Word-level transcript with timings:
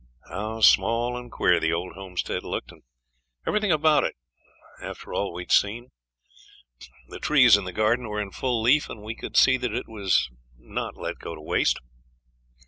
How 0.29 0.61
small 0.61 1.15
and 1.15 1.31
queer 1.31 1.59
the 1.59 1.71
old 1.73 1.93
homestead 1.93 2.43
looked, 2.43 2.71
and 2.71 2.81
everything 3.45 3.71
about 3.71 4.03
it 4.03 4.15
after 4.81 5.13
all 5.13 5.31
we 5.31 5.43
had 5.43 5.51
seen. 5.51 5.91
The 7.09 7.19
trees 7.19 7.55
in 7.55 7.65
the 7.65 7.71
garden 7.71 8.07
were 8.09 8.19
in 8.19 8.31
full 8.31 8.63
leaf, 8.63 8.89
and 8.89 9.03
we 9.03 9.13
could 9.15 9.37
see 9.37 9.57
that 9.57 9.75
it 9.75 9.87
was 9.87 10.31
not 10.57 10.97
let 10.97 11.19
go 11.19 11.35
to 11.35 11.41
waste. 11.41 11.77